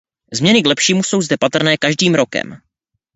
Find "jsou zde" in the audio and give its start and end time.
1.03-1.37